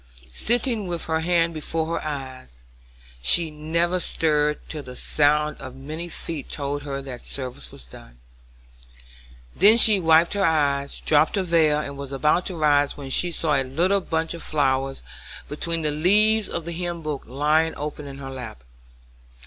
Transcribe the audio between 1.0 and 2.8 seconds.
her hand before her eyes,